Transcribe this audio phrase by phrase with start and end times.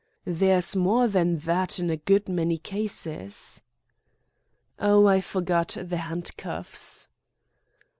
[0.25, 3.61] "There's more than that in a good many cases."
[4.79, 7.07] "Ah, I forgot the handcuffs."